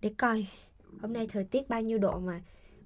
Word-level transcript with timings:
để 0.00 0.12
coi 0.18 0.46
hôm 1.00 1.12
nay 1.12 1.26
thời 1.26 1.44
tiết 1.44 1.68
bao 1.68 1.82
nhiêu 1.82 1.98
độ 1.98 2.18
mà 2.18 2.40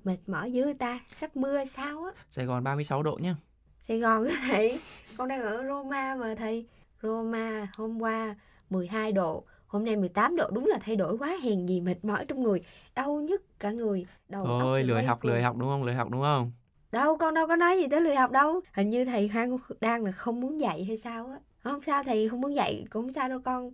mệt 0.05 0.17
mỏi 0.27 0.53
dữ 0.53 0.73
ta? 0.79 1.01
Sắp 1.07 1.37
mưa 1.37 1.65
sao 1.65 2.05
á? 2.05 2.13
Sài 2.31 2.45
Gòn 2.45 2.65
36 2.65 3.03
độ 3.03 3.19
nhá. 3.23 3.37
Sài 3.81 3.99
Gòn 3.99 4.27
thầy 4.49 4.81
con 5.17 5.29
đang 5.29 5.43
ở 5.43 5.65
Roma 5.69 6.17
mà 6.17 6.35
thầy. 6.39 6.67
Roma 7.03 7.69
hôm 7.77 8.03
qua 8.03 8.37
12 8.71 9.13
độ 9.13 9.45
hôm 9.67 9.85
nay 9.85 9.97
18 9.97 10.37
độ. 10.37 10.51
Đúng 10.51 10.67
là 10.67 10.79
thay 10.81 10.97
đổi 10.97 11.19
quá 11.19 11.37
hèn 11.43 11.67
gì 11.67 11.81
mệt 11.81 12.05
mỏi 12.05 12.25
trong 12.29 12.43
người. 12.43 12.61
Đau 12.95 13.21
nhức 13.21 13.61
cả 13.61 13.71
người. 13.71 14.07
Đầu 14.29 14.45
Thôi 14.45 14.83
lười 14.83 15.03
học, 15.03 15.19
cuồng. 15.23 15.31
lười 15.31 15.43
học 15.43 15.57
đúng 15.57 15.69
không? 15.69 15.85
Lười 15.85 15.95
học 15.95 16.11
đúng 16.11 16.23
không? 16.23 16.53
đâu 16.93 17.17
con 17.17 17.35
đâu 17.35 17.47
có 17.47 17.57
nói 17.57 17.77
gì 17.77 17.89
tới 17.91 18.01
lười 18.01 18.17
học 18.17 18.31
đâu. 18.31 18.61
Hình 18.73 18.91
như 18.91 19.05
thầy 19.05 19.29
Khang 19.29 19.59
đang 19.81 20.05
là 20.05 20.13
không 20.13 20.41
muốn 20.41 20.61
dạy 20.61 20.85
hay 20.85 20.97
sao 20.97 21.27
á. 21.27 21.39
Không 21.59 21.83
sao 21.83 22.05
thầy 22.05 22.29
không 22.29 22.41
muốn 22.41 22.55
dạy 22.55 22.85
cũng 22.91 23.13
sao 23.13 23.29
đâu 23.29 23.41
con 23.45 23.71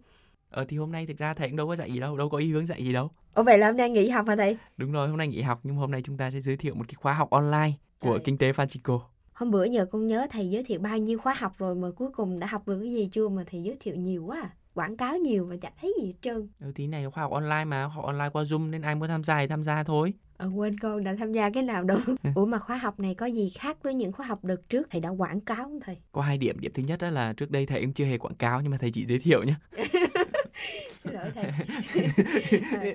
Ờ 0.50 0.64
thì 0.68 0.76
hôm 0.76 0.92
nay 0.92 1.06
thực 1.06 1.18
ra 1.18 1.34
thầy 1.34 1.48
cũng 1.48 1.56
đâu 1.56 1.66
có 1.68 1.76
dạy 1.76 1.92
gì 1.92 2.00
đâu, 2.00 2.16
đâu 2.16 2.28
có 2.28 2.38
ý 2.38 2.50
hướng 2.52 2.66
dạy 2.66 2.84
gì 2.84 2.92
đâu. 2.92 3.10
ủa 3.34 3.42
vậy 3.42 3.58
là 3.58 3.66
hôm 3.66 3.76
nay 3.76 3.90
nghỉ 3.90 4.08
học 4.08 4.28
hả 4.28 4.36
thầy 4.36 4.56
Đúng 4.76 4.92
rồi, 4.92 5.08
hôm 5.08 5.16
nay 5.18 5.28
nghỉ 5.28 5.40
học 5.42 5.60
nhưng 5.62 5.76
hôm 5.76 5.90
nay 5.90 6.02
chúng 6.04 6.16
ta 6.16 6.30
sẽ 6.30 6.40
giới 6.40 6.56
thiệu 6.56 6.74
một 6.74 6.84
cái 6.88 6.94
khóa 6.94 7.12
học 7.12 7.30
online 7.30 7.72
của 8.00 8.10
Trời. 8.10 8.20
Kinh 8.24 8.38
tế 8.38 8.52
Francisco. 8.52 9.00
hôm 9.32 9.50
bữa 9.50 9.64
giờ 9.64 9.86
con 9.92 10.06
nhớ 10.06 10.26
thầy 10.30 10.50
giới 10.50 10.64
thiệu 10.64 10.80
bao 10.80 10.98
nhiêu 10.98 11.18
khóa 11.18 11.34
học 11.38 11.52
rồi 11.58 11.74
mà 11.74 11.88
cuối 11.96 12.08
cùng 12.12 12.38
đã 12.40 12.46
học 12.46 12.68
được 12.68 12.80
cái 12.80 12.92
gì 12.92 13.08
chưa 13.12 13.28
mà 13.28 13.44
thầy 13.50 13.62
giới 13.62 13.76
thiệu 13.80 13.94
nhiều 13.96 14.24
quá 14.24 14.40
à. 14.42 14.50
quảng 14.74 14.96
cáo 14.96 15.16
nhiều 15.16 15.46
mà 15.46 15.56
chả 15.60 15.70
thấy 15.80 15.94
gì 16.00 16.06
hết 16.06 16.14
trơn 16.22 16.48
Ừ, 16.60 16.72
thì 16.74 16.86
này 16.86 17.04
khóa 17.10 17.22
học 17.22 17.32
online 17.32 17.64
mà, 17.64 17.86
học 17.86 18.04
online 18.04 18.28
qua 18.32 18.42
Zoom 18.42 18.70
nên 18.70 18.82
ai 18.82 18.94
muốn 18.94 19.08
tham 19.08 19.24
gia 19.24 19.40
thì 19.40 19.46
tham 19.46 19.62
gia 19.62 19.82
thôi. 19.84 20.12
Ờ 20.36 20.50
quên 20.56 20.78
con 20.78 21.04
đã 21.04 21.14
tham 21.18 21.32
gia 21.32 21.50
cái 21.50 21.62
nào 21.62 21.84
đâu 21.84 21.98
Ủa 22.34 22.46
mà 22.46 22.58
khóa 22.58 22.76
học 22.76 23.00
này 23.00 23.14
có 23.14 23.26
gì 23.26 23.50
khác 23.58 23.76
với 23.82 23.94
những 23.94 24.12
khóa 24.12 24.26
học 24.26 24.44
đợt 24.44 24.68
trước 24.68 24.86
Thầy 24.90 25.00
đã 25.00 25.08
quảng 25.08 25.40
cáo 25.40 25.56
không 25.64 25.80
thầy 25.80 25.96
Có 26.12 26.22
hai 26.22 26.38
điểm, 26.38 26.60
điểm 26.60 26.72
thứ 26.74 26.82
nhất 26.82 27.00
đó 27.00 27.10
là 27.10 27.32
trước 27.32 27.50
đây 27.50 27.66
thầy 27.66 27.80
cũng 27.80 27.92
chưa 27.92 28.04
hề 28.04 28.18
quảng 28.18 28.34
cáo 28.34 28.60
nhưng 28.60 28.70
mà 28.70 28.76
thầy 28.80 28.90
chỉ 28.90 29.06
giới 29.06 29.18
thiệu 29.18 29.42
nhé. 29.42 29.54
Xin 31.04 31.12
lỗi 31.12 31.30
thầy. 31.34 31.52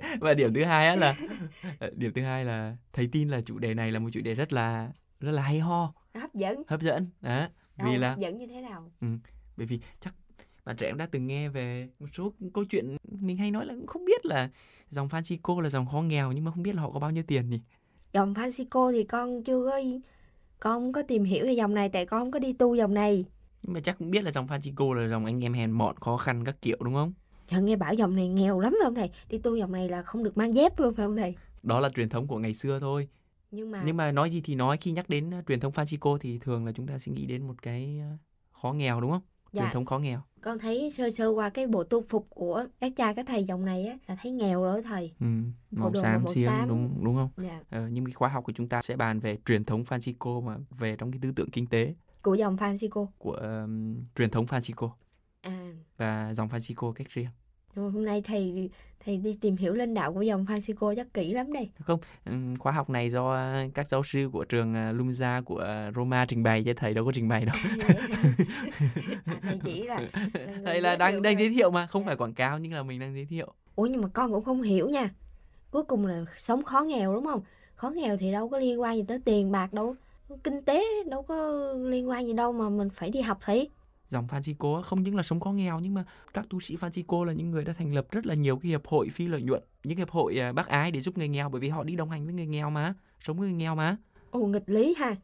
Và 0.19 0.33
điểm 0.33 0.53
thứ 0.53 0.63
hai 0.63 0.87
á 0.87 0.95
là 0.95 1.15
ờ, 1.79 1.91
điểm 1.95 2.13
thứ 2.13 2.21
hai 2.21 2.45
là 2.45 2.77
thầy 2.93 3.09
tin 3.11 3.29
là 3.29 3.41
chủ 3.41 3.59
đề 3.59 3.73
này 3.73 3.91
là 3.91 3.99
một 3.99 4.09
chủ 4.13 4.21
đề 4.21 4.33
rất 4.33 4.53
là 4.53 4.91
rất 5.19 5.31
là 5.31 5.41
hay 5.41 5.59
ho, 5.59 5.93
Hấp 6.13 6.33
dẫn. 6.33 6.63
Hấp 6.67 6.81
dẫn. 6.81 7.09
Đó. 7.21 7.47
Đâu, 7.77 7.91
Vì 7.91 7.97
là 7.97 8.09
hấp 8.09 8.19
dẫn 8.19 8.37
như 8.37 8.47
thế 8.47 8.61
nào? 8.61 8.91
Bởi 9.57 9.67
vì 9.67 9.79
chắc 9.99 10.15
bạn 10.65 10.75
trẻ 10.75 10.89
cũng 10.89 10.97
đã 10.97 11.07
từng 11.11 11.27
nghe 11.27 11.49
về 11.49 11.89
một 11.99 12.07
số 12.13 12.33
câu 12.53 12.65
chuyện 12.65 12.97
mình 13.03 13.37
hay 13.37 13.51
nói 13.51 13.65
là 13.65 13.73
cũng 13.73 13.87
không 13.87 14.05
biết 14.05 14.25
là 14.25 14.49
dòng 14.89 15.07
Francisco 15.07 15.59
là 15.59 15.69
dòng 15.69 15.85
khó 15.85 16.01
nghèo 16.01 16.31
nhưng 16.31 16.43
mà 16.43 16.51
không 16.51 16.63
biết 16.63 16.75
là 16.75 16.81
họ 16.81 16.91
có 16.91 16.99
bao 16.99 17.11
nhiêu 17.11 17.23
tiền 17.27 17.49
nhỉ? 17.49 17.59
Dòng 18.13 18.33
Francisco 18.33 18.91
thì 18.91 19.03
con 19.03 19.43
chưa 19.43 19.65
có 19.65 19.81
Con 20.59 20.81
không 20.81 20.93
có 20.93 21.01
tìm 21.01 21.23
hiểu 21.23 21.45
về 21.45 21.53
dòng 21.53 21.73
này 21.73 21.89
Tại 21.89 22.05
con 22.05 22.21
không 22.21 22.31
có 22.31 22.39
đi 22.39 22.53
tu 22.53 22.75
dòng 22.75 22.93
này. 22.93 23.25
Nhưng 23.63 23.73
mà 23.73 23.79
chắc 23.79 23.97
cũng 23.97 24.11
biết 24.11 24.23
là 24.23 24.31
dòng 24.31 24.47
Francisco 24.47 24.93
là 24.93 25.07
dòng 25.07 25.25
anh 25.25 25.43
em 25.43 25.53
hèn 25.53 25.71
mọn 25.71 25.95
khó 25.99 26.17
khăn 26.17 26.45
các 26.45 26.55
kiểu 26.61 26.77
đúng 26.83 26.93
không 26.93 27.13
Giờ 27.51 27.61
nghe 27.61 27.75
bảo 27.75 27.93
dòng 27.93 28.15
này 28.15 28.27
nghèo 28.27 28.59
lắm 28.59 28.71
phải 28.79 28.85
không 28.85 28.95
thầy? 28.95 29.11
Đi 29.29 29.37
tu 29.37 29.55
dòng 29.55 29.71
này 29.71 29.89
là 29.89 30.03
không 30.03 30.23
được 30.23 30.37
mang 30.37 30.53
dép 30.53 30.79
luôn 30.79 30.93
phải 30.95 31.05
không 31.05 31.17
thầy? 31.17 31.35
Đó 31.63 31.79
là 31.79 31.89
truyền 31.89 32.09
thống 32.09 32.27
của 32.27 32.39
ngày 32.39 32.53
xưa 32.53 32.79
thôi. 32.79 33.09
Nhưng 33.51 33.71
mà 33.71 33.81
nhưng 33.85 33.97
mà 33.97 34.11
nói 34.11 34.29
gì 34.29 34.41
thì 34.41 34.55
nói 34.55 34.77
khi 34.77 34.91
nhắc 34.91 35.09
đến 35.09 35.39
uh, 35.39 35.47
truyền 35.47 35.59
thống 35.59 35.71
Francisco 35.71 36.17
thì 36.17 36.39
thường 36.39 36.65
là 36.65 36.71
chúng 36.71 36.87
ta 36.87 36.97
sẽ 36.97 37.11
nghĩ 37.11 37.25
đến 37.25 37.47
một 37.47 37.61
cái 37.61 38.01
uh, 38.13 38.19
khó 38.51 38.73
nghèo 38.73 39.01
đúng 39.01 39.11
không? 39.11 39.21
Dạ, 39.51 39.61
truyền 39.61 39.73
thống 39.73 39.85
khó 39.85 39.99
nghèo. 39.99 40.21
Con 40.41 40.59
thấy 40.59 40.89
sơ 40.89 41.09
sơ 41.09 41.29
qua 41.29 41.49
cái 41.49 41.67
bộ 41.67 41.83
tu 41.83 42.01
phục 42.01 42.27
của 42.29 42.65
các 42.79 42.91
cha 42.95 43.13
các 43.13 43.25
thầy 43.27 43.43
dòng 43.43 43.65
này 43.65 43.85
á 43.85 43.97
Là 44.07 44.17
thấy 44.21 44.31
nghèo 44.31 44.61
rồi 44.63 44.81
thầy. 44.81 45.13
Ừ, 45.19 45.25
màu 45.71 45.93
xám 46.01 46.23
màu 46.23 46.33
xiêm 46.33 46.51
đúng 46.67 47.03
đúng 47.03 47.15
không? 47.15 47.29
Dạ. 47.37 47.59
ờ, 47.69 47.87
nhưng 47.87 48.05
cái 48.05 48.13
khóa 48.13 48.29
học 48.29 48.43
của 48.43 48.51
chúng 48.55 48.69
ta 48.69 48.81
sẽ 48.81 48.95
bàn 48.95 49.19
về 49.19 49.37
truyền 49.45 49.63
thống 49.63 49.83
Francisco 49.83 50.41
mà 50.41 50.57
về 50.79 50.95
trong 50.95 51.11
cái 51.11 51.19
tư 51.21 51.31
tưởng 51.35 51.49
kinh 51.49 51.67
tế. 51.67 51.93
Của 52.21 52.33
dòng 52.33 52.55
Francisco. 52.55 53.07
Của 53.17 53.31
um, 53.31 54.03
truyền 54.15 54.29
thống 54.29 54.45
Francisco 54.45 54.89
À 55.45 55.71
và 55.97 56.33
dòng 56.33 56.47
Francisco 56.49 56.91
cách 56.91 57.07
riêng 57.09 57.27
Rồi 57.75 57.91
hôm 57.91 58.05
nay 58.05 58.21
thầy 58.21 58.69
thầy 59.05 59.17
đi 59.17 59.33
tìm 59.41 59.55
hiểu 59.57 59.73
lãnh 59.73 59.93
đạo 59.93 60.13
của 60.13 60.21
dòng 60.21 60.45
Francisco 60.45 60.95
chắc 60.95 61.13
kỹ 61.13 61.33
lắm 61.33 61.53
đây. 61.53 61.69
không 61.79 61.99
khóa 62.59 62.71
học 62.71 62.89
này 62.89 63.09
do 63.09 63.37
các 63.73 63.87
giáo 63.89 64.03
sư 64.03 64.29
của 64.33 64.45
trường 64.45 64.73
à, 64.75 64.91
Lumza 64.93 65.43
của 65.43 65.57
à, 65.59 65.91
Roma 65.95 66.25
trình 66.25 66.43
bày 66.43 66.63
chứ 66.63 66.73
thầy 66.75 66.93
đâu 66.93 67.05
có 67.05 67.11
trình 67.15 67.27
bày 67.27 67.45
đâu 67.45 67.55
à, 69.25 69.35
thầy 69.41 69.59
chỉ 69.63 69.83
là, 69.83 69.99
là 69.99 70.09
thầy 70.65 70.81
là 70.81 70.95
đang 70.95 71.21
đang 71.21 71.39
giới 71.39 71.49
thiệu 71.49 71.71
mà 71.71 71.87
không 71.87 72.01
Dạ. 72.01 72.05
phải 72.05 72.15
quảng 72.17 72.33
cáo 72.33 72.59
nhưng 72.59 72.73
là 72.73 72.83
mình 72.83 72.99
đang 72.99 73.15
giới 73.15 73.25
thiệu 73.25 73.53
Ủa 73.75 73.85
nhưng 73.85 74.01
mà 74.01 74.07
con 74.13 74.31
cũng 74.31 74.43
không 74.43 74.61
hiểu 74.61 74.89
nha. 74.89 75.09
Cuối 75.71 75.83
cùng 75.83 76.05
là 76.05 76.25
sống 76.35 76.63
khó 76.63 76.81
nghèo 76.81 77.15
đúng 77.15 77.25
không? 77.25 77.41
Khó 77.75 77.89
nghèo 77.89 78.17
thì 78.17 78.31
đâu 78.31 78.49
có 78.49 78.57
liên 78.57 78.81
quan 78.81 78.95
gì 78.95 79.03
tới 79.07 79.19
tiền 79.25 79.51
bạc 79.51 79.73
đâu. 79.73 79.95
Kinh 80.43 80.61
tế 80.61 80.83
đâu 81.09 81.21
có 81.23 81.53
liên 81.73 82.09
quan 82.09 82.25
gì 82.27 82.33
đâu 82.33 82.53
mà 82.53 82.69
mình 82.69 82.89
phải 82.89 83.09
đi 83.09 83.21
học 83.21 83.37
thầy. 83.41 83.69
Dòng 84.09 84.27
Francisco 84.27 84.81
không 84.81 85.03
những 85.03 85.15
là 85.15 85.23
sống 85.23 85.39
khó 85.39 85.51
nghèo 85.51 85.79
nhưng 85.79 85.93
mà 85.93 86.05
các 86.33 86.45
tu 86.49 86.59
sĩ 86.59 86.75
Francisco 86.75 87.23
là 87.23 87.33
những 87.33 87.51
người 87.51 87.63
đã 87.63 87.73
thành 87.73 87.93
lập 87.93 88.07
rất 88.11 88.25
là 88.25 88.35
nhiều 88.35 88.57
cái 88.57 88.69
hiệp 88.69 88.87
hội 88.87 89.09
phi 89.09 89.27
lợi 89.27 89.41
nhuận 89.41 89.63
những 89.83 89.97
hiệp 89.97 90.09
hội 90.09 90.39
à, 90.39 90.51
bác 90.51 90.67
ái 90.67 90.91
để 90.91 91.01
giúp 91.01 91.17
người 91.17 91.27
nghèo 91.27 91.49
bởi 91.49 91.61
vì 91.61 91.69
họ 91.69 91.83
đi 91.83 91.95
đồng 91.95 92.09
hành 92.09 92.25
với 92.25 92.33
người 92.33 92.45
nghèo 92.47 92.69
mà 92.69 92.93
sống 93.21 93.37
với 93.39 93.47
người 93.49 93.57
nghèo 93.57 93.75
mà 93.75 93.97
Ồ 94.31 94.45
nghịch 94.47 94.69
lý 94.69 94.95
ha. 94.97 95.15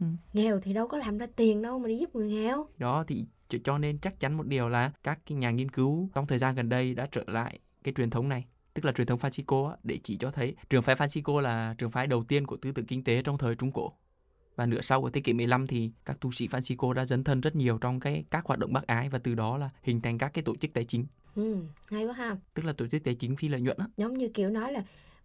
Ừ. 0.00 0.06
Nghèo 0.32 0.60
thì 0.60 0.72
đâu 0.72 0.88
có 0.88 0.96
làm 0.98 1.18
ra 1.18 1.26
tiền 1.36 1.62
đâu 1.62 1.78
mà 1.78 1.88
đi 1.88 1.96
giúp 1.98 2.14
người 2.14 2.28
nghèo. 2.28 2.66
đó 2.78 3.04
thì 3.08 3.24
cho- 3.64 3.78
nên 3.78 3.98
chắc 3.98 4.20
chắn 4.20 4.34
một 4.36 4.46
điều 4.46 4.68
là 4.68 4.92
các 5.02 5.18
cái 5.26 5.38
nhà 5.38 5.50
nghiên 5.50 5.70
cứu 5.70 6.10
trong 6.14 6.26
thời 6.26 6.38
gian 6.38 6.54
gần 6.54 6.68
đây 6.68 6.94
đã 6.94 7.06
trở 7.10 7.24
lại 7.26 7.58
cái 7.84 7.94
truyền 7.94 8.10
thống 8.10 8.28
này 8.28 8.44
tức 8.74 8.84
là 8.84 8.92
truyền 8.92 9.06
thống 9.06 9.18
Francisco 9.18 9.74
để 9.82 9.98
chỉ 10.04 10.16
cho 10.16 10.30
thấy 10.30 10.54
trường 10.70 10.82
phái 10.82 10.96
Francisco 10.96 11.40
là 11.40 11.74
trường 11.78 11.90
phái 11.90 12.06
đầu 12.06 12.24
tiên 12.24 12.46
của 12.46 12.56
tư 12.56 12.72
tưởng 12.72 12.86
kinh 12.86 13.04
tế 13.04 13.22
trong 13.22 13.38
thời 13.38 13.54
Trung 13.54 13.72
Cổ 13.72 13.92
và 14.58 14.66
nửa 14.66 14.80
sau 14.80 15.02
của 15.02 15.10
thế 15.10 15.20
kỷ 15.20 15.32
15 15.32 15.66
thì 15.66 15.90
các 16.04 16.20
tu 16.20 16.30
sĩ 16.32 16.46
Francisco 16.48 16.92
đã 16.92 17.04
dấn 17.04 17.24
thân 17.24 17.40
rất 17.40 17.56
nhiều 17.56 17.78
trong 17.78 18.00
cái 18.00 18.24
các 18.30 18.44
hoạt 18.46 18.58
động 18.58 18.72
bác 18.72 18.86
ái 18.86 19.08
và 19.08 19.18
từ 19.18 19.34
đó 19.34 19.58
là 19.58 19.68
hình 19.82 20.00
thành 20.00 20.18
các 20.18 20.28
cái 20.34 20.42
tổ 20.44 20.56
chức 20.56 20.72
tài 20.72 20.84
chính 20.84 21.06
Ừ, 21.34 21.56
hay 21.90 22.04
quá 22.06 22.12
ha. 22.12 22.36
tức 22.54 22.64
là 22.64 22.72
tổ 22.72 22.86
chức 22.86 23.04
tài 23.04 23.14
chính 23.14 23.36
phi 23.36 23.48
lợi 23.48 23.60
nhuận 23.60 23.76
á 23.78 23.86
Giống 23.96 24.18
như 24.18 24.28
kiểu 24.28 24.50
nói 24.50 24.72
là 24.72 24.82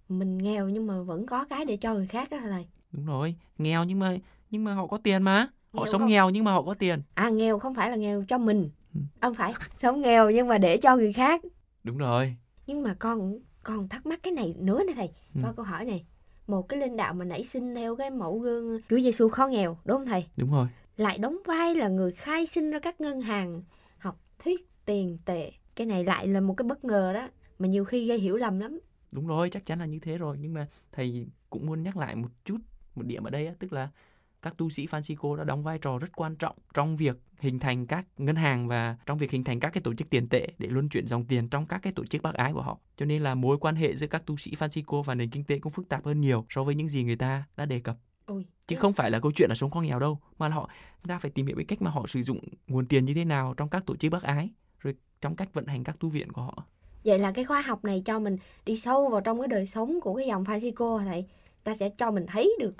mình 0.10 0.38
nghèo 0.38 0.70
nhưng 0.70 0.88
mà 0.88 1.02
vẫn 1.02 1.26
có 1.26 1.46
cái 1.46 1.66
để 1.66 1.78
cho 1.78 1.94
người 1.94 2.08
khác 2.08 2.30
đó 2.30 2.38
thầy. 2.42 2.66
đúng 2.92 3.06
rồi 3.06 3.36
nghèo 3.58 3.84
nhưng 3.84 4.00
mà 4.00 4.18
nhưng 4.50 4.64
mà 4.64 4.74
họ 4.74 4.88
có 4.88 4.98
tiền 4.98 5.24
mà 5.24 5.48
họ 5.74 5.80
Nghèo 5.80 5.86
sống 5.86 6.02
không? 6.02 6.10
nghèo 6.10 6.30
nhưng 6.30 6.44
mà 6.44 6.52
họ 6.52 6.62
có 6.64 6.74
tiền 6.74 7.02
À 7.14 7.30
nghèo 7.30 7.60
không 7.60 7.76
phải 7.76 7.90
là 7.90 7.96
nghèo 7.96 8.24
cho 8.28 8.38
mình. 8.38 8.70
Ừ. 8.96 9.00
Không 9.22 9.34
phải, 9.34 9.54
sống 9.76 10.02
nghèo 10.02 10.30
nhưng 10.30 10.48
mà 10.48 10.58
để 10.58 10.78
cho 10.78 10.96
người 10.96 11.14
khác. 11.14 11.42
đúng 11.84 11.98
rồi 11.98 12.36
Nhưng 12.68 12.84
mà 12.84 12.96
con 13.00 13.40
còn 13.64 13.90
thắc 13.90 14.06
mắc 14.06 14.20
cái 14.24 14.34
này 14.34 14.56
nữa 14.60 14.82
nè 14.88 14.94
thầy. 14.96 15.10
Ừ. 15.36 15.42
Qua 15.44 15.54
câu 15.54 15.66
hỏi 15.66 15.86
này. 15.86 16.06
Một 16.48 16.70
cái 16.70 16.80
linh 16.80 16.98
đạo 16.98 17.14
mà 17.14 17.26
nảy 17.26 17.44
sinh 17.44 17.76
theo 17.76 17.96
cái 17.96 18.10
mẫu 18.10 18.40
gương 18.40 18.82
Chúa 18.90 19.00
Giêsu 19.00 19.30
khó 19.30 19.48
nghèo, 19.48 19.78
đúng 19.86 19.98
không 19.98 20.06
thầy? 20.06 20.26
đúng 20.38 20.52
rồi 20.52 20.68
Lại 20.98 21.18
đóng 21.18 21.38
vai 21.46 21.76
là 21.76 21.88
người 21.88 22.12
khai 22.12 22.46
sinh 22.46 22.72
ra 22.72 22.80
các 22.80 23.02
ngân 23.02 23.22
hàng 23.22 23.64
học 23.98 24.20
thuyết 24.40 24.70
tiền 24.86 25.18
tệ. 25.26 25.52
Cái 25.76 25.88
này 25.88 26.04
lại 26.04 26.28
là 26.28 26.40
một 26.40 26.54
cái 26.58 26.68
bất 26.68 26.86
ngờ 26.86 27.14
đó. 27.14 27.28
Mà 27.60 27.68
nhiều 27.68 27.86
khi 27.86 28.08
gây 28.08 28.20
hiểu 28.20 28.36
lầm 28.36 28.60
lắm. 28.60 28.80
Đúng 29.12 29.28
rồi, 29.28 29.50
chắc 29.50 29.66
chắn 29.66 29.80
là 29.80 29.86
như 29.86 30.00
thế 30.00 30.18
rồi. 30.18 30.38
Nhưng 30.40 30.54
mà 30.54 30.68
thầy 30.92 31.28
cũng 31.50 31.66
muốn 31.66 31.84
nhắc 31.84 31.98
lại 31.98 32.16
một 32.16 32.30
chút, 32.46 32.58
một 32.96 33.04
điểm 33.06 33.24
ở 33.24 33.30
đây 33.30 33.48
á, 33.48 33.54
tức 33.60 33.74
là 33.74 33.90
các 34.44 34.58
tu 34.58 34.70
sĩ 34.70 34.86
Francisco 34.86 35.36
đã 35.36 35.44
đóng 35.44 35.64
vai 35.64 35.78
trò 35.78 35.98
rất 36.00 36.16
quan 36.16 36.36
trọng 36.36 36.56
trong 36.74 36.98
việc 36.98 37.18
hình 37.40 37.60
thành 37.60 37.88
các 37.88 38.06
ngân 38.18 38.36
hàng 38.36 38.68
và 38.68 38.98
trong 39.06 39.18
việc 39.18 39.32
hình 39.32 39.44
thành 39.44 39.60
các 39.60 39.70
cái 39.74 39.82
tổ 39.82 39.94
chức 39.94 40.10
tiền 40.10 40.30
tệ 40.30 40.48
để 40.58 40.68
luân 40.68 40.90
chuyển 40.90 41.08
dòng 41.08 41.26
tiền 41.26 41.50
trong 41.50 41.66
các 41.66 41.82
cái 41.82 41.94
tổ 41.94 42.06
chức 42.06 42.22
bác 42.22 42.34
ái 42.34 42.54
của 42.54 42.62
họ. 42.62 42.80
Cho 42.98 43.06
nên 43.06 43.24
là 43.24 43.36
mối 43.36 43.58
quan 43.58 43.76
hệ 43.76 43.96
giữa 43.96 44.08
các 44.08 44.26
tu 44.26 44.38
sĩ 44.38 44.52
Francisco 44.52 45.02
và 45.02 45.16
nền 45.16 45.30
kinh 45.30 45.44
tế 45.44 45.60
cũng 45.60 45.72
phức 45.72 45.90
tạp 45.90 46.06
hơn 46.06 46.22
nhiều 46.22 46.46
so 46.50 46.64
với 46.64 46.76
những 46.76 46.90
gì 46.90 47.04
người 47.04 47.16
ta 47.16 47.44
đã 47.58 47.66
đề 47.66 47.80
cập. 47.80 47.98
Ôi, 48.26 48.46
Chứ 48.68 48.76
không 48.76 48.94
phải 48.94 49.12
là 49.12 49.20
câu 49.20 49.32
chuyện 49.36 49.50
là 49.50 49.56
sống 49.56 49.72
khó 49.72 49.82
nghèo 49.82 50.00
đâu, 50.00 50.20
mà 50.38 50.50
là 50.50 50.56
họ 50.56 50.70
chúng 51.04 51.10
ta 51.10 51.20
phải 51.20 51.32
tìm 51.32 51.48
hiểu 51.48 51.56
cái 51.56 51.66
cách 51.66 51.82
mà 51.82 51.92
họ 51.92 52.08
sử 52.08 52.24
dụng 52.24 52.40
nguồn 52.68 52.86
tiền 52.86 53.06
như 53.06 53.14
thế 53.14 53.26
nào 53.26 53.54
trong 53.58 53.70
các 53.70 53.86
tổ 53.86 53.96
chức 53.96 54.12
bác 54.12 54.24
ái, 54.24 54.50
rồi 54.80 54.96
trong 55.22 55.36
cách 55.36 55.54
vận 55.54 55.66
hành 55.66 55.84
các 55.84 56.00
tu 56.00 56.10
viện 56.10 56.32
của 56.32 56.42
họ. 56.42 56.66
Vậy 57.04 57.20
là 57.20 57.32
cái 57.32 57.46
khóa 57.46 57.62
học 57.62 57.86
này 57.86 58.02
cho 58.06 58.20
mình 58.20 58.38
đi 58.66 58.78
sâu 58.78 59.10
vào 59.10 59.22
trong 59.22 59.40
cái 59.40 59.48
đời 59.48 59.66
sống 59.66 60.02
của 60.02 60.16
cái 60.16 60.28
dòng 60.28 60.44
Francisco 60.44 60.98
thầy? 60.98 61.26
Ta 61.64 61.76
sẽ 61.76 61.90
cho 61.90 62.12
mình 62.12 62.26
thấy 62.28 62.56
được 62.60 62.76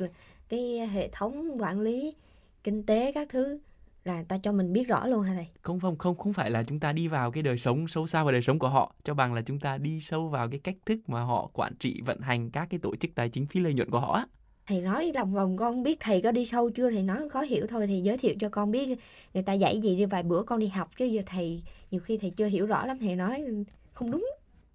cái 0.50 0.88
hệ 0.88 1.10
thống 1.12 1.62
quản 1.62 1.80
lý 1.80 2.16
kinh 2.64 2.84
tế 2.84 3.12
các 3.12 3.28
thứ 3.30 3.60
là 4.04 4.24
ta 4.28 4.38
cho 4.38 4.52
mình 4.52 4.74
biết 4.74 4.88
rõ 4.88 5.08
luôn 5.08 5.22
hả 5.22 5.34
thầy? 5.34 5.48
không 5.62 5.80
không 5.80 5.98
không 5.98 6.18
không 6.18 6.34
phải 6.34 6.52
là 6.52 6.64
chúng 6.64 6.80
ta 6.80 6.94
đi 6.94 7.08
vào 7.08 7.32
cái 7.32 7.44
đời 7.44 7.58
sống 7.58 7.88
sâu 7.88 8.08
xa 8.08 8.24
vào 8.24 8.32
đời 8.32 8.42
sống 8.42 8.60
của 8.60 8.70
họ 8.70 8.96
cho 9.04 9.14
bằng 9.14 9.34
là 9.34 9.42
chúng 9.42 9.60
ta 9.60 9.78
đi 9.78 10.02
sâu 10.02 10.28
vào 10.28 10.50
cái 10.50 10.60
cách 10.60 10.76
thức 10.86 11.00
mà 11.08 11.22
họ 11.22 11.50
quản 11.54 11.74
trị 11.80 12.02
vận 12.06 12.20
hành 12.20 12.50
các 12.50 12.68
cái 12.70 12.80
tổ 12.80 12.96
chức 12.96 13.12
tài 13.16 13.30
chính 13.30 13.46
phi 13.46 13.60
lợi 13.60 13.74
nhuận 13.74 13.90
của 13.90 14.00
họ 14.00 14.14
á. 14.14 14.26
Thầy 14.68 14.82
nói 14.82 15.12
lòng 15.16 15.34
vòng 15.34 15.58
con 15.58 15.74
không 15.74 15.84
biết 15.84 16.00
thầy 16.00 16.22
có 16.22 16.32
đi 16.32 16.46
sâu 16.46 16.70
chưa 16.70 16.92
thầy 16.92 17.04
nói 17.04 17.30
khó 17.30 17.42
hiểu 17.42 17.68
thôi 17.70 17.88
thì 17.88 18.02
giới 18.02 18.18
thiệu 18.18 18.36
cho 18.40 18.50
con 18.50 18.72
biết 18.72 18.98
người 19.34 19.44
ta 19.44 19.54
dạy 19.54 19.80
gì 19.80 19.96
đi 19.96 20.06
vài 20.06 20.24
bữa 20.24 20.44
con 20.44 20.60
đi 20.60 20.68
học 20.68 20.90
chứ 20.98 21.06
giờ 21.06 21.22
thầy 21.26 21.64
nhiều 21.92 22.02
khi 22.02 22.18
thầy 22.18 22.30
chưa 22.30 22.48
hiểu 22.48 22.66
rõ 22.66 22.86
lắm 22.86 22.98
thầy 23.00 23.16
nói 23.16 23.44
không 23.94 24.12
đúng 24.12 24.26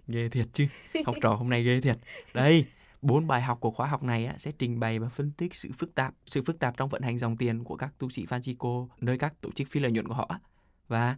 ghê 0.09 0.29
thiệt 0.29 0.47
chứ 0.53 0.67
học 1.07 1.17
trò 1.23 1.35
hôm 1.35 1.51
nay 1.51 1.63
ghê 1.63 1.81
thiệt 1.81 1.97
đây 2.35 2.65
bốn 3.03 3.27
bài 3.27 3.43
học 3.43 3.61
của 3.61 3.71
khóa 3.71 3.87
học 3.87 4.03
này 4.03 4.27
á, 4.27 4.35
sẽ 4.39 4.53
trình 4.59 4.81
bày 4.81 4.99
và 4.99 5.09
phân 5.09 5.33
tích 5.33 5.55
sự 5.55 5.71
phức 5.79 5.95
tạp 5.95 6.15
sự 6.27 6.43
phức 6.43 6.59
tạp 6.59 6.77
trong 6.77 6.89
vận 6.89 7.03
hành 7.03 7.19
dòng 7.19 7.37
tiền 7.37 7.65
của 7.65 7.77
các 7.77 7.99
tu 7.99 8.11
sĩ 8.11 8.25
Francisco 8.25 8.89
nơi 9.01 9.19
các 9.19 9.41
tổ 9.41 9.51
chức 9.51 9.69
phi 9.69 9.81
lợi 9.81 9.93
nhuận 9.93 10.09
của 10.09 10.15
họ 10.15 10.41
và 10.89 11.17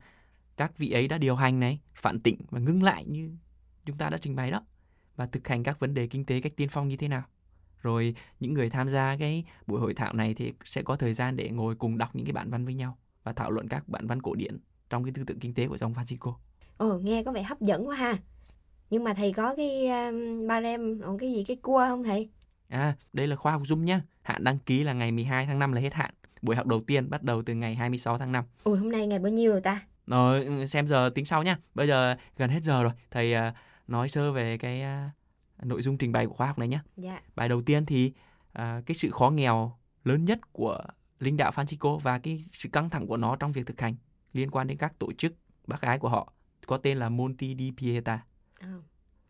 các 0.56 0.78
vị 0.78 0.90
ấy 0.90 1.08
đã 1.08 1.18
điều 1.18 1.36
hành 1.36 1.60
này 1.60 1.80
phản 1.94 2.20
tỉnh 2.20 2.36
và 2.50 2.60
ngưng 2.60 2.82
lại 2.82 3.04
như 3.04 3.30
chúng 3.86 3.98
ta 3.98 4.10
đã 4.10 4.18
trình 4.18 4.36
bày 4.36 4.50
đó 4.50 4.62
và 5.16 5.26
thực 5.26 5.48
hành 5.48 5.62
các 5.62 5.80
vấn 5.80 5.94
đề 5.94 6.06
kinh 6.06 6.24
tế 6.24 6.40
cách 6.40 6.52
tiên 6.56 6.68
phong 6.68 6.88
như 6.88 6.96
thế 6.96 7.08
nào. 7.08 7.22
Rồi 7.82 8.14
những 8.40 8.54
người 8.54 8.70
tham 8.70 8.88
gia 8.88 9.16
cái 9.16 9.44
buổi 9.66 9.80
hội 9.80 9.94
thảo 9.94 10.12
này 10.12 10.34
thì 10.34 10.52
sẽ 10.64 10.82
có 10.82 10.96
thời 10.96 11.14
gian 11.14 11.36
để 11.36 11.50
ngồi 11.50 11.74
cùng 11.74 11.98
đọc 11.98 12.16
những 12.16 12.26
cái 12.26 12.32
bản 12.32 12.50
văn 12.50 12.64
với 12.64 12.74
nhau 12.74 12.98
và 13.22 13.32
thảo 13.32 13.50
luận 13.50 13.68
các 13.68 13.88
bản 13.88 14.06
văn 14.06 14.22
cổ 14.22 14.34
điển 14.34 14.58
trong 14.90 15.04
cái 15.04 15.12
tư 15.14 15.24
tưởng 15.24 15.38
kinh 15.38 15.54
tế 15.54 15.68
của 15.68 15.78
dòng 15.78 15.94
Francisco 15.94 16.34
ồ 16.76 16.98
nghe 16.98 17.22
có 17.22 17.32
vẻ 17.32 17.42
hấp 17.42 17.60
dẫn 17.60 17.88
quá 17.88 17.96
ha. 17.96 18.18
Nhưng 18.90 19.04
mà 19.04 19.14
thầy 19.14 19.32
có 19.32 19.54
cái 19.54 19.88
um, 19.88 20.46
barem, 20.46 21.00
còn 21.00 21.18
cái 21.18 21.32
gì 21.32 21.44
cái 21.44 21.56
cua 21.56 21.84
không 21.88 22.04
thầy? 22.04 22.28
À, 22.68 22.96
đây 23.12 23.26
là 23.26 23.36
khoa 23.36 23.52
học 23.52 23.62
Zoom 23.62 23.82
nhá. 23.82 24.00
Hạn 24.22 24.44
đăng 24.44 24.58
ký 24.58 24.84
là 24.84 24.92
ngày 24.92 25.12
12 25.12 25.46
tháng 25.46 25.58
5 25.58 25.72
là 25.72 25.80
hết 25.80 25.94
hạn. 25.94 26.10
Buổi 26.42 26.56
học 26.56 26.66
đầu 26.66 26.80
tiên 26.80 27.10
bắt 27.10 27.22
đầu 27.22 27.42
từ 27.42 27.54
ngày 27.54 27.74
26 27.74 28.18
tháng 28.18 28.32
5. 28.32 28.44
Ui, 28.64 28.78
hôm 28.78 28.92
nay 28.92 29.06
ngày 29.06 29.18
bao 29.18 29.32
nhiêu 29.32 29.52
rồi 29.52 29.60
ta? 29.60 29.82
Rồi, 30.06 30.44
ừ, 30.44 30.66
xem 30.66 30.86
giờ 30.86 31.10
tính 31.14 31.24
sau 31.24 31.42
nhá. 31.42 31.58
Bây 31.74 31.88
giờ 31.88 32.16
gần 32.36 32.50
hết 32.50 32.62
giờ 32.62 32.82
rồi. 32.82 32.92
Thầy 33.10 33.34
uh, 33.34 33.54
nói 33.86 34.08
sơ 34.08 34.32
về 34.32 34.58
cái 34.58 34.82
uh, 34.82 35.66
nội 35.66 35.82
dung 35.82 35.98
trình 35.98 36.12
bày 36.12 36.26
của 36.26 36.34
khóa 36.34 36.46
học 36.46 36.58
này 36.58 36.68
nhé. 36.68 36.78
Dạ. 36.96 37.22
Bài 37.34 37.48
đầu 37.48 37.62
tiên 37.62 37.86
thì 37.86 38.12
uh, 38.58 38.86
cái 38.86 38.94
sự 38.94 39.10
khó 39.10 39.30
nghèo 39.30 39.76
lớn 40.04 40.24
nhất 40.24 40.52
của 40.52 40.78
linh 41.18 41.36
đạo 41.36 41.50
Francisco 41.50 41.98
và 41.98 42.18
cái 42.18 42.44
sự 42.52 42.68
căng 42.72 42.90
thẳng 42.90 43.06
của 43.06 43.16
nó 43.16 43.36
trong 43.36 43.52
việc 43.52 43.66
thực 43.66 43.80
hành 43.80 43.94
liên 44.32 44.50
quan 44.50 44.66
đến 44.66 44.78
các 44.78 44.98
tổ 44.98 45.12
chức 45.12 45.32
bác 45.66 45.80
gái 45.80 45.98
của 45.98 46.08
họ 46.08 46.32
có 46.66 46.76
tên 46.76 46.98
là 46.98 47.08
Monte 47.08 47.46
di 47.46 47.72
Pieta. 47.78 48.20
Oh. 48.64 48.84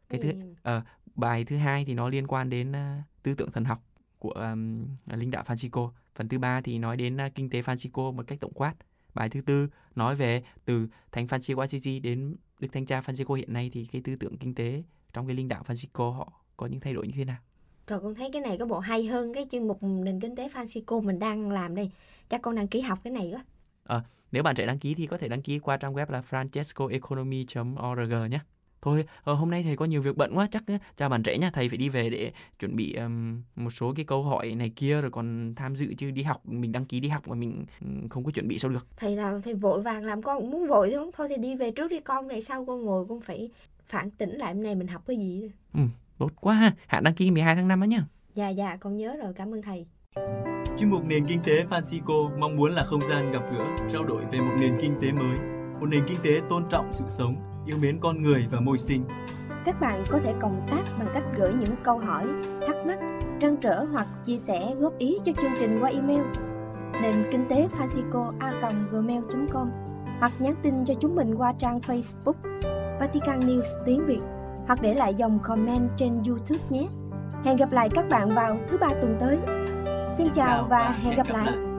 Cái 0.09 0.21
thứ 0.23 0.31
uh, 0.79 0.85
bài 1.15 1.45
thứ 1.45 1.57
hai 1.57 1.85
thì 1.85 1.95
nó 1.95 2.09
liên 2.09 2.27
quan 2.27 2.51
đến 2.51 2.71
uh, 2.71 3.05
tư 3.23 3.35
tưởng 3.35 3.53
thần 3.53 3.65
học 3.65 3.83
của 4.19 4.31
um, 4.31 4.87
linh 5.07 5.31
đạo 5.31 5.45
Francisco. 5.47 5.91
Phần 6.15 6.29
thứ 6.29 6.39
ba 6.39 6.61
thì 6.61 6.79
nói 6.79 6.97
đến 6.97 7.17
uh, 7.27 7.35
kinh 7.35 7.51
tế 7.51 7.63
Francisco 7.63 8.13
một 8.13 8.27
cách 8.27 8.41
tổng 8.41 8.53
quát. 8.53 8.75
Bài 9.15 9.29
thứ 9.29 9.41
tư 9.41 9.69
nói 9.95 10.15
về 10.15 10.43
từ 10.65 10.89
Thánh 11.13 11.27
Francisco 11.27 11.61
Assisi 11.61 12.01
đến 12.01 12.37
Đức 12.61 12.69
Thánh 12.73 12.87
Cha 12.87 13.01
Francisco 13.01 13.35
hiện 13.35 13.53
nay 13.53 13.71
thì 13.73 13.87
cái 13.93 14.03
tư 14.05 14.17
tưởng 14.17 14.39
kinh 14.39 14.55
tế 14.55 14.83
trong 15.13 15.27
cái 15.27 15.37
linh 15.37 15.49
đạo 15.49 15.63
Francisco 15.67 16.11
họ 16.11 16.33
có 16.57 16.67
những 16.67 16.81
thay 16.81 16.93
đổi 16.93 17.07
như 17.07 17.13
thế 17.17 17.25
nào? 17.25 17.39
Trời 17.87 17.99
con 18.03 18.15
thấy 18.15 18.31
cái 18.33 18.43
này 18.43 18.57
có 18.59 18.67
bộ 18.67 18.79
hay 18.79 19.07
hơn 19.07 19.35
cái 19.35 19.47
chuyên 19.51 19.69
mục 19.69 19.79
nền 19.83 20.21
kinh 20.21 20.37
tế 20.37 20.49
Francisco 20.49 21.03
mình 21.03 21.19
đang 21.19 21.51
làm 21.51 21.75
đây. 21.75 21.91
Chắc 22.29 22.43
con 22.43 22.55
đăng 22.55 22.69
ký 22.69 22.81
học 22.81 22.99
cái 23.05 23.13
này 23.13 23.31
quá. 23.35 23.45
À, 23.85 24.03
nếu 24.33 24.43
bạn 24.43 24.55
trẻ 24.55 24.67
đăng 24.67 24.79
ký 24.79 24.95
thì 24.95 25.07
có 25.07 25.19
thể 25.19 25.29
đăng 25.29 25.43
ký 25.43 25.59
qua 25.59 25.77
trang 25.77 25.95
web 25.95 26.07
là 26.09 26.23
francescoeconomy.org 26.31 28.31
nhé. 28.31 28.41
Thôi, 28.83 29.05
ờ, 29.25 29.35
hôm 29.35 29.51
nay 29.51 29.63
thầy 29.63 29.77
có 29.77 29.85
nhiều 29.85 30.03
việc 30.03 30.17
bận 30.17 30.33
quá, 30.35 30.49
chắc 30.51 30.65
chào 30.97 31.09
bạn 31.09 31.23
trẻ 31.23 31.39
nha, 31.39 31.51
thầy 31.51 31.69
phải 31.69 31.79
đi 31.79 31.89
về 31.89 32.11
để 32.11 32.33
chuẩn 32.59 32.77
bị 32.77 32.95
um, 32.95 33.43
một 33.57 33.71
số 33.71 33.93
cái 33.97 34.05
câu 34.05 34.23
hỏi 34.23 34.55
này 34.55 34.73
kia 34.77 35.01
rồi 35.01 35.11
còn 35.11 35.55
tham 35.57 35.77
dự 35.77 35.95
chứ 35.99 36.11
đi 36.11 36.23
học 36.23 36.41
mình 36.45 36.73
đăng 36.73 36.85
ký 36.85 37.01
đi 37.01 37.09
học 37.09 37.29
mà 37.29 37.35
mình 37.35 37.65
không 38.11 38.25
có 38.25 38.31
chuẩn 38.31 38.49
bị 38.49 38.59
sao 38.59 38.71
được. 38.71 38.87
Thầy 38.97 39.17
làm 39.17 39.43
thầy 39.43 39.55
vội 39.55 39.83
vàng 39.83 40.05
làm 40.05 40.23
con 40.23 40.41
cũng 40.41 40.51
muốn 40.51 40.69
vội 40.69 40.91
thôi, 40.95 41.11
thôi 41.17 41.27
thì 41.29 41.37
đi 41.37 41.57
về 41.57 41.71
trước 41.71 41.89
đi 41.89 42.01
con, 42.01 42.29
về 42.29 42.41
sau 42.41 42.65
con 42.65 42.85
ngồi 42.85 43.07
con 43.09 43.21
phải 43.21 43.51
phản 43.87 44.11
tỉnh 44.11 44.31
lại 44.31 44.55
hôm 44.55 44.63
nay 44.63 44.75
mình 44.75 44.89
học 44.89 45.03
cái 45.07 45.17
gì. 45.17 45.41
Nữa. 45.41 45.49
Ừ, 45.75 45.81
tốt 46.19 46.31
quá 46.41 46.55
ha, 46.55 46.75
hạn 46.87 47.05
đăng 47.05 47.15
ký 47.15 47.31
12 47.31 47.55
tháng 47.55 47.69
5 47.69 47.81
á 47.81 47.87
nhá. 47.87 48.05
Dạ 48.35 48.49
dạ, 48.49 48.77
con 48.81 48.97
nhớ 48.97 49.17
rồi, 49.23 49.33
cảm 49.37 49.55
ơn 49.55 49.63
thầy. 49.63 49.87
Chuyên 50.79 50.91
mục 50.91 51.07
Nền 51.07 51.27
Kinh 51.27 51.41
tế 51.45 51.53
Francisco 51.71 52.39
mong 52.39 52.57
muốn 52.57 52.73
là 52.73 52.85
không 52.85 53.01
gian 53.11 53.33
gặp 53.33 53.43
gỡ, 53.53 53.65
trao 53.91 54.05
đổi 54.05 54.23
về 54.33 54.41
một 54.41 54.55
nền 54.61 54.79
kinh 54.83 54.95
tế 55.03 55.13
mới, 55.13 55.39
một 55.81 55.87
nền 55.87 56.05
kinh 56.09 56.19
tế 56.23 56.31
tôn 56.51 56.65
trọng 56.71 56.91
sự 56.93 57.05
sống, 57.09 57.35
yêu 57.67 57.77
mến 57.81 57.99
con 58.01 58.23
người 58.23 58.47
và 58.51 58.61
môi 58.61 58.79
sinh. 58.79 59.05
Các 59.65 59.81
bạn 59.81 60.05
có 60.11 60.19
thể 60.25 60.35
cộng 60.41 60.67
tác 60.71 60.83
bằng 60.99 61.09
cách 61.15 61.25
gửi 61.39 61.53
những 61.53 61.77
câu 61.83 61.99
hỏi, 61.99 62.27
thắc 62.67 62.77
mắc, 62.87 62.99
trăn 63.41 63.57
trở 63.57 63.85
hoặc 63.93 64.07
chia 64.25 64.39
sẻ 64.39 64.75
góp 64.79 64.99
ý 64.99 65.19
cho 65.25 65.33
chương 65.43 65.53
trình 65.61 65.79
qua 65.81 65.91
email 65.91 66.23
nền 67.03 67.15
kinh 67.33 67.45
tế 67.49 67.69
francisco 67.79 68.31
a 68.39 68.53
gmail.com 68.91 69.71
hoặc 70.19 70.33
nhắn 70.39 70.55
tin 70.63 70.85
cho 70.85 70.95
chúng 71.01 71.17
mình 71.17 71.35
qua 71.35 71.53
trang 71.59 71.79
Facebook 71.79 72.35
Vatican 73.01 73.41
News 73.41 73.85
tiếng 73.87 74.07
Việt 74.07 74.21
hoặc 74.67 74.83
để 74.83 74.95
lại 74.95 75.15
dòng 75.15 75.39
comment 75.39 75.91
trên 75.97 76.23
YouTube 76.27 76.65
nhé. 76.71 76.87
Hẹn 77.45 77.57
gặp 77.57 77.73
lại 77.73 77.89
các 77.95 78.09
bạn 78.11 78.35
vào 78.35 78.59
thứ 78.69 78.79
ba 78.79 78.89
tuần 78.89 79.17
tới. 79.21 79.39
Xin 80.19 80.29
chào 80.35 80.67
và 80.71 80.91
hẹn 81.03 81.17
gặp 81.17 81.27
lại. 81.29 81.70